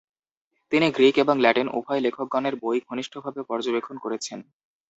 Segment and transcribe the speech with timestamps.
[0.71, 4.39] তিনি গ্রীক এবং ল্যাটিন উভয় লেখকগণের বই ঘনিষ্ঠভাবে পর্যবেক্ষণ করেছেন।